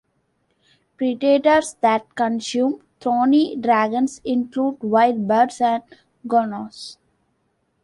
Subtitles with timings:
[0.97, 5.83] Predators that consume thorny dragons include wild birds and
[6.25, 6.97] goannas.